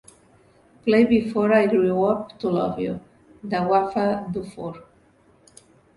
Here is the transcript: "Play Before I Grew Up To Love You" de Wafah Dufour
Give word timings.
"Play 0.83 1.05
Before 1.05 1.53
I 1.53 1.67
Grew 1.67 2.05
Up 2.05 2.39
To 2.39 2.49
Love 2.49 2.79
You" 2.79 2.99
de 3.43 3.57
Wafah 3.59 4.31
Dufour 4.33 4.83